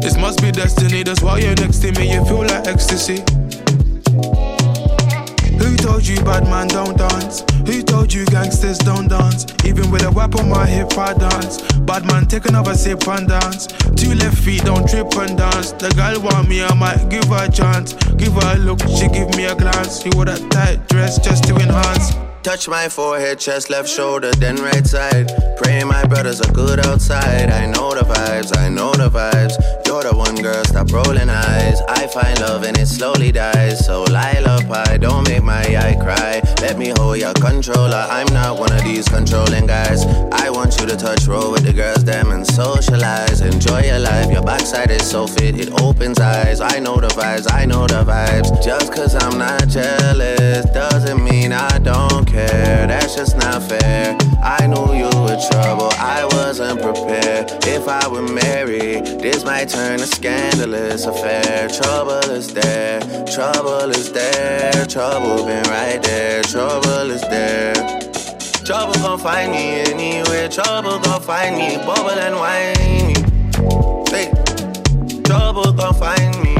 This 0.05 0.17
must 0.17 0.39
be 0.39 0.51
destiny, 0.51 1.01
that's 1.01 1.23
why 1.23 1.39
you're 1.39 1.55
next 1.55 1.79
to 1.79 1.91
me, 1.93 2.13
you 2.13 2.23
feel 2.25 2.45
like 2.45 2.67
ecstasy. 2.67 3.23
Who 5.65 5.75
told 5.77 6.05
you 6.05 6.17
bad 6.21 6.43
man 6.43 6.67
don't 6.67 6.95
dance? 6.95 7.43
Who 7.65 7.81
told 7.81 8.13
you 8.13 8.23
gangsters 8.27 8.77
don't 8.77 9.07
dance? 9.07 9.47
Even 9.65 9.89
with 9.89 10.03
a 10.03 10.11
whip 10.11 10.35
on 10.35 10.47
my 10.47 10.67
hip, 10.67 10.95
I 10.95 11.15
dance. 11.15 11.59
Bad 11.89 12.05
man, 12.05 12.27
take 12.27 12.45
another 12.45 12.75
sip 12.75 13.07
and 13.07 13.27
dance. 13.27 13.65
Two 13.97 14.13
left 14.13 14.37
feet, 14.37 14.63
don't 14.63 14.87
trip 14.87 15.11
and 15.17 15.35
dance. 15.35 15.71
The 15.71 15.89
girl 15.97 16.21
want 16.21 16.47
me, 16.49 16.63
I 16.63 16.71
might 16.75 17.09
give 17.09 17.25
her 17.29 17.45
a 17.45 17.51
chance. 17.51 17.93
Give 18.13 18.33
her 18.33 18.55
a 18.55 18.59
look, 18.59 18.79
she 18.81 19.07
give 19.07 19.35
me 19.35 19.45
a 19.45 19.55
glance. 19.55 20.03
She 20.03 20.09
wore 20.13 20.25
that 20.25 20.51
tight 20.51 20.87
dress 20.87 21.17
just 21.17 21.45
to 21.45 21.55
enhance. 21.55 22.13
Touch 22.43 22.67
my 22.67 22.87
forehead, 22.87 23.39
chest, 23.39 23.71
left 23.71 23.89
shoulder, 23.89 24.31
then 24.33 24.57
right 24.57 24.85
side. 24.85 25.31
Pray 25.57 25.83
my 25.83 26.05
brothers 26.05 26.41
are 26.41 26.53
good 26.53 26.85
outside. 26.85 27.49
I 27.49 27.65
know 27.65 27.89
the 27.95 28.01
vibes, 28.01 28.55
I 28.55 28.69
know 28.69 28.93
the 28.93 29.09
vibes. 29.09 29.84
You're 29.95 30.11
the 30.11 30.17
one 30.17 30.35
girl, 30.35 30.61
stop 30.65 30.91
rolling 30.91 31.29
eyes. 31.29 31.79
I 31.87 32.05
find 32.07 32.37
love 32.41 32.63
and 32.63 32.77
it 32.77 32.87
slowly 32.87 33.31
dies. 33.31 33.85
So 33.85 34.03
Lila 34.03 34.59
Pie, 34.67 34.97
don't 34.97 35.25
make 35.25 35.41
my 35.41 35.61
eye 35.61 35.95
cry. 35.95 36.41
Let 36.59 36.77
me 36.77 36.91
hold 36.97 37.17
your 37.17 37.33
controller. 37.33 38.05
I'm 38.09 38.27
not 38.33 38.59
one 38.59 38.73
of 38.73 38.83
these 38.83 39.07
controlling 39.07 39.67
guys. 39.67 40.05
I 40.33 40.49
want 40.49 40.77
you 40.81 40.85
to 40.87 40.97
touch 40.97 41.27
roll 41.27 41.49
with 41.49 41.63
the 41.63 41.71
girls, 41.71 42.03
them 42.03 42.31
and 42.31 42.45
socialize. 42.45 43.39
Enjoy 43.39 43.83
your 43.83 43.99
life, 43.99 44.29
your 44.29 44.43
backside 44.43 44.91
is 44.91 45.09
so 45.09 45.27
fit, 45.27 45.57
it 45.57 45.71
opens 45.79 46.19
eyes. 46.19 46.59
I 46.59 46.79
know 46.79 46.97
the 46.99 47.07
vibes, 47.07 47.47
I 47.49 47.63
know 47.63 47.87
the 47.87 48.03
vibes. 48.03 48.61
Just 48.61 48.91
cause 48.91 49.15
I'm 49.15 49.37
not 49.37 49.65
jealous 49.69 50.65
doesn't 50.75 51.23
mean 51.23 51.53
I 51.53 51.77
don't 51.79 52.25
care. 52.25 52.85
That's 52.85 53.15
just 53.15 53.37
not 53.37 53.63
fair. 53.63 54.17
I 54.43 54.67
knew 54.67 54.93
you 54.93 55.09
were 55.23 55.39
trouble, 55.49 55.89
I 55.97 56.27
wasn't 56.33 56.81
prepared. 56.81 57.49
If 57.65 57.87
I 57.87 58.07
were 58.07 58.21
married, 58.21 59.05
this 59.21 59.43
might 59.45 59.69
turn 59.69 59.84
a 59.93 60.07
scandalous 60.07 61.05
affair. 61.05 61.67
Trouble 61.69 62.29
is 62.31 62.53
there, 62.53 62.99
trouble 63.25 63.89
is 63.91 64.11
there, 64.11 64.85
trouble 64.85 65.45
been 65.45 65.63
right 65.63 66.01
there, 66.01 66.41
trouble 66.43 67.11
is 67.11 67.21
there. 67.21 67.73
Trouble 68.65 68.95
gon' 68.95 69.19
find 69.19 69.51
me 69.51 69.81
anywhere. 69.81 70.49
Trouble 70.49 70.99
gon' 70.99 71.21
find 71.21 71.55
me, 71.55 71.77
bubble 71.85 72.09
and 72.09 72.35
whiny. 72.35 73.13
Hey, 74.09 74.31
trouble 75.23 75.71
gon' 75.71 75.93
find 75.93 76.43
me. 76.43 76.55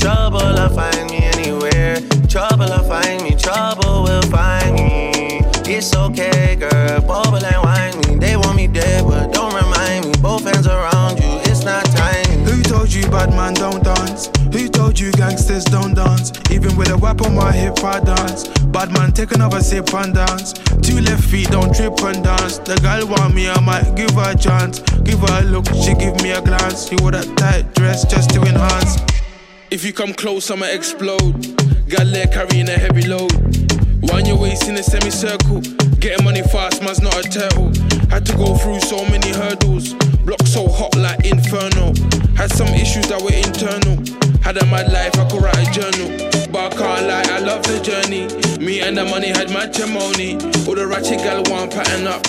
Trouble'll 0.00 0.70
find 0.70 1.10
me 1.10 1.18
anywhere. 1.18 2.00
Trouble'll 2.26 2.82
find 2.84 3.22
me. 3.22 3.36
Trouble 3.36 4.04
will 4.04 4.22
find 4.22 4.74
me. 4.74 5.42
It's 5.66 5.94
okay, 5.94 6.56
girl. 6.56 7.02
Bubble 7.02 7.44
and 7.44 7.62
whine 7.62 7.98
me. 8.00 8.16
They 8.18 8.34
want 8.34 8.56
me 8.56 8.66
dead, 8.66 9.04
but 9.06 9.30
don't 9.30 9.54
remind 9.54 10.06
me. 10.06 10.12
Both 10.22 10.44
hands 10.44 10.66
around 10.66 10.99
told 12.90 13.04
you 13.04 13.10
bad 13.10 13.30
man 13.30 13.54
don't 13.54 13.84
dance? 13.84 14.26
Who 14.52 14.68
told 14.68 14.98
you 14.98 15.12
gangsters 15.12 15.64
don't 15.64 15.94
dance? 15.94 16.32
Even 16.50 16.76
with 16.76 16.90
a 16.90 16.98
whip 16.98 17.22
on 17.22 17.36
my 17.36 17.52
hip, 17.52 17.84
I 17.84 18.00
dance. 18.00 18.48
Bad 18.72 18.92
man, 18.92 19.12
take 19.12 19.30
another 19.32 19.60
sip 19.60 19.94
and 19.94 20.12
dance. 20.12 20.54
Two 20.82 21.00
left 21.00 21.22
feet, 21.24 21.50
don't 21.50 21.72
trip 21.72 22.00
and 22.02 22.24
dance. 22.24 22.58
The 22.58 22.76
girl 22.82 23.06
want 23.06 23.34
me, 23.34 23.48
I 23.48 23.60
might 23.60 23.94
give 23.94 24.10
her 24.12 24.32
a 24.32 24.36
chance. 24.36 24.80
Give 25.04 25.20
her 25.20 25.40
a 25.40 25.44
look, 25.44 25.66
she 25.68 25.94
give 25.94 26.20
me 26.22 26.32
a 26.32 26.42
glance. 26.42 26.88
She 26.88 26.96
wore 26.96 27.12
that 27.12 27.28
tight 27.36 27.72
dress 27.74 28.04
just 28.04 28.30
to 28.30 28.42
enhance. 28.42 28.96
If 29.70 29.84
you 29.84 29.92
come 29.92 30.12
close, 30.12 30.50
I'ma 30.50 30.66
explode. 30.66 31.56
Got 31.88 32.06
leg 32.06 32.32
carrying 32.32 32.68
a 32.68 32.78
heavy 32.78 33.06
load. 33.06 33.32
Wind 34.02 34.26
your 34.26 34.38
waist 34.38 34.68
in 34.68 34.74
a 34.76 34.82
semicircle. 34.82 35.79
Getting 36.00 36.24
money 36.24 36.40
fast, 36.40 36.82
man's 36.82 37.02
not 37.02 37.14
a 37.14 37.28
turtle. 37.28 37.66
Had 38.08 38.24
to 38.24 38.32
go 38.34 38.54
through 38.54 38.80
so 38.80 39.04
many 39.04 39.28
hurdles. 39.34 39.92
Block 40.24 40.40
so 40.46 40.66
hot 40.66 40.96
like 40.96 41.26
inferno. 41.26 41.92
Had 42.34 42.50
some 42.50 42.68
issues 42.68 43.06
that 43.08 43.20
were 43.20 43.36
internal. 43.36 44.00
Had 44.40 44.56
a 44.56 44.64
mad 44.72 44.90
life, 44.90 45.18
I 45.18 45.28
could 45.28 45.42
write 45.42 45.60
a 45.60 45.70
journal. 45.70 46.08
But 46.50 46.72
I 46.72 46.76
can't 46.76 47.06
lie, 47.06 47.36
I 47.36 47.40
love 47.40 47.62
the 47.64 47.80
journey. 47.84 48.24
Me 48.64 48.80
and 48.80 48.96
the 48.96 49.04
money 49.04 49.28
had 49.28 49.50
matrimony. 49.50 50.36
All 50.66 50.74
the 50.74 50.86
ratchet 50.88 51.18
gal 51.18 51.42
want 51.52 51.70
pattern 51.70 52.06
up. 52.06 52.24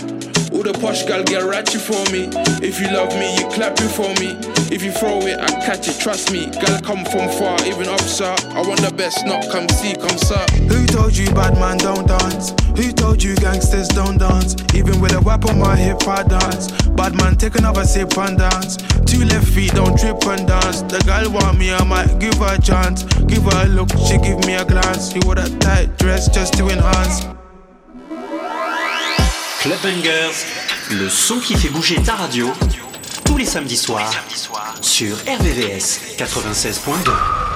All 0.62 0.72
the 0.72 0.78
posh 0.78 1.02
gal 1.06 1.24
get 1.24 1.42
ratchet 1.42 1.82
for 1.82 2.06
me. 2.14 2.30
If 2.62 2.80
you 2.80 2.86
love 2.94 3.10
me, 3.18 3.34
you 3.34 3.50
clap 3.50 3.82
it 3.82 3.90
for 3.98 4.14
me. 4.22 4.38
If 4.70 4.84
you 4.84 4.92
throw 4.92 5.18
it, 5.26 5.40
I 5.40 5.50
catch 5.66 5.88
it, 5.88 5.98
trust 5.98 6.32
me. 6.32 6.52
Gal 6.54 6.80
come 6.82 7.04
from 7.04 7.34
far, 7.34 7.58
even 7.66 7.90
up, 7.90 8.00
sir. 8.02 8.30
I 8.54 8.62
want 8.62 8.80
the 8.86 8.94
best, 8.94 9.26
not 9.26 9.50
come 9.50 9.68
see, 9.70 9.96
come 9.96 10.20
sir. 10.22 10.38
Who 10.70 10.86
told 10.86 11.18
you 11.18 11.34
bad 11.34 11.58
man 11.58 11.78
don't 11.78 12.06
dance? 12.06 12.54
Who 12.78 12.92
told 12.92 13.24
you 13.24 13.36
gangsters 13.38 13.88
don't 13.88 14.20
dance? 14.20 14.54
Even 14.76 15.02
with 15.02 15.18
a 15.18 15.22
whip 15.22 15.50
on 15.50 15.58
my 15.58 15.76
hip, 15.76 16.08
I 16.08 16.22
dance. 16.22 16.70
Bad 16.94 17.18
man, 17.18 17.38
take 17.38 17.56
another 17.56 17.84
sip 17.84 18.16
and 18.20 18.38
dance. 18.38 18.78
Two 19.10 19.26
left 19.26 19.48
feet, 19.48 19.74
don't 19.74 19.98
trip 19.98 20.22
and 20.30 20.46
dance. 20.46 20.84
The 20.84 21.02
girl 21.10 21.34
want 21.34 21.58
me, 21.58 21.74
I 21.74 21.84
might 21.84 22.20
give 22.20 22.38
her 22.38 22.54
a 22.54 22.62
chance. 22.62 23.02
Give 23.26 23.42
her 23.50 23.66
a 23.66 23.68
look, 23.68 23.90
she 24.06 24.22
give 24.22 24.46
me 24.46 24.54
a 24.54 24.66
glance. 24.66 25.10
You 25.16 25.22
wore 25.26 25.42
that 25.42 25.60
tight 25.60 25.98
dress 25.98 26.30
just 26.30 26.54
to 26.62 26.70
enhance. 26.70 27.26
Club 29.62 29.78
Bangers, 29.84 30.46
le 30.90 31.08
son 31.08 31.38
qui 31.38 31.56
fait 31.56 31.70
bouger 31.70 32.02
ta 32.02 32.16
radio, 32.16 32.52
tous 33.24 33.38
les 33.38 33.46
samedis 33.46 33.78
soirs, 33.78 34.12
sur 34.82 35.16
RVVS 35.18 36.18
96.2. 36.18 37.51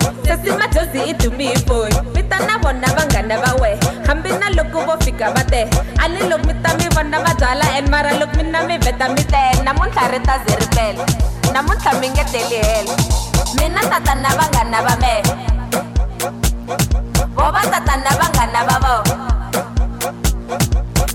food. 0.00 0.24
Sasi 0.26 0.50
my 0.58 0.66
josie 0.74 1.10
it 1.10 1.18
to 1.20 1.30
me 1.30 1.54
food. 1.68 1.92
Mitana 2.14 2.58
wana 2.64 2.88
bangana 2.96 3.36
bawe. 3.44 3.70
Hambina 4.06 4.50
loco 4.56 4.84
bo 4.86 4.96
fika 5.04 5.32
bate. 5.34 5.68
Ali 6.02 6.28
look 6.28 6.42
mitami 6.42 6.88
wana 6.96 7.22
bajala 7.24 7.66
and 7.78 7.90
mara 7.90 8.18
look 8.18 8.34
minna 8.36 8.66
me 8.66 8.78
beta 8.78 9.08
mite. 9.08 9.42
Namun 9.64 9.90
tareta 9.92 10.40
zirbel. 10.44 10.96
namuntlha 11.52 11.92
mi 12.00 12.08
nge 12.08 12.24
teli 12.32 12.58
helo 12.66 12.94
mina 13.58 13.82
tata 13.90 14.14
na 14.22 14.30
vanghana 14.38 14.78
va 14.86 14.94
me 15.02 15.14
vo 17.36 17.46
va 17.54 17.62
tata 17.72 17.94
na 18.04 18.10
vanghana 18.20 18.60
va 18.68 18.76
vo 18.84 18.94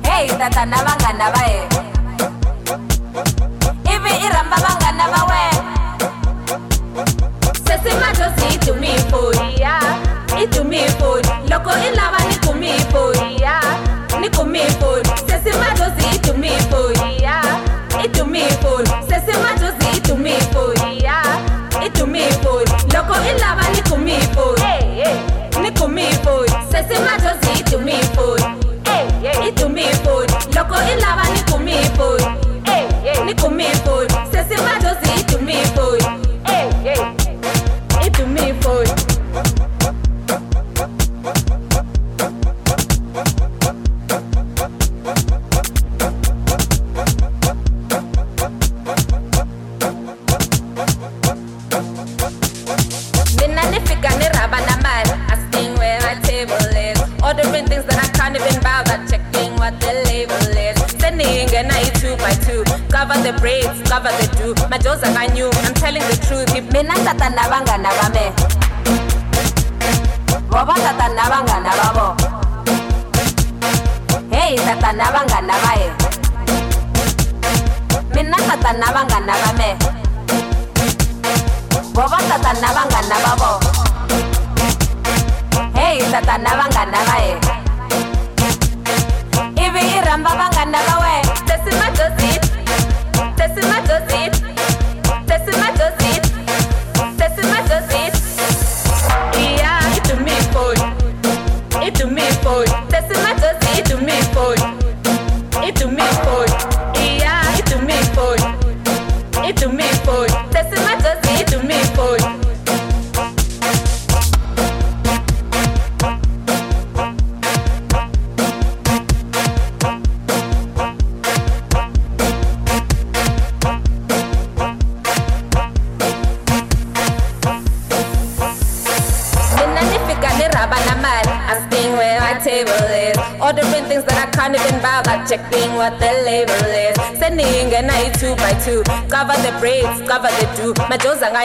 heyi 0.08 0.30
tata 0.42 0.66
na 0.72 0.78
vanghana 0.88 1.28
va 1.36 1.42
ye 1.54 1.62
nitumipoli 10.46 11.28
loko 11.50 11.70
i 11.70 11.96
lava 11.96 12.20
ni 12.30 12.36
kumipoli 12.48 13.42
ni 14.22 14.30
kumipoli 14.30 15.10
sesimadozi 15.28 16.16
i 16.16 16.20
tumipoli 16.20 17.00
i 18.06 18.10
tumipoli 18.10 18.75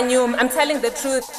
I'm 0.02 0.48
telling 0.48 0.80
the 0.80 0.88
truth 0.90 1.29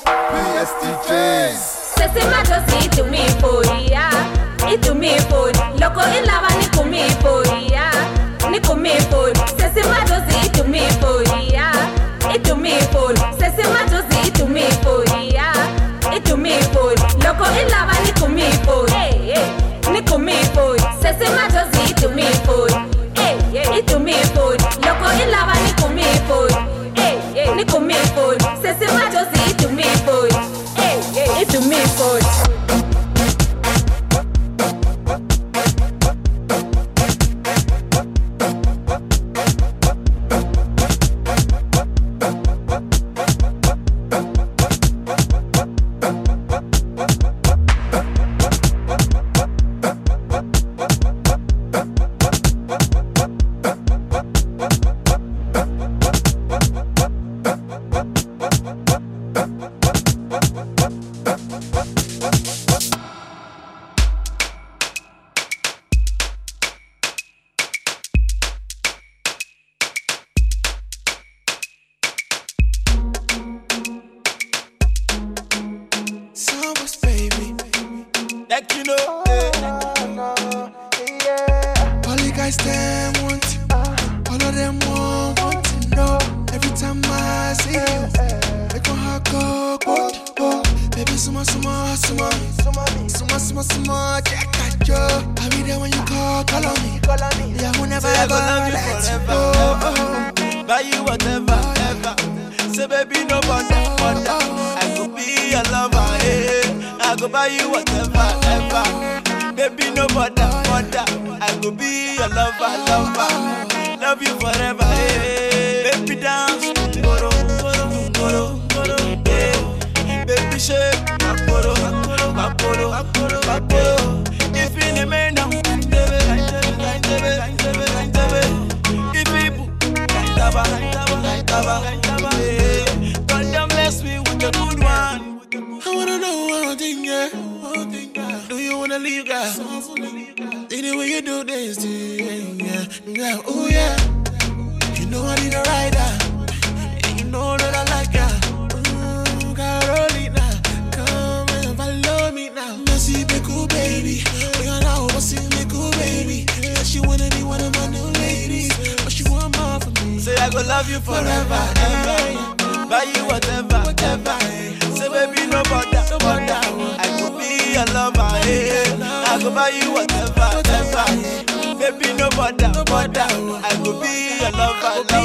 could 174.54 175.08
be 175.08 175.14
your 175.14 175.21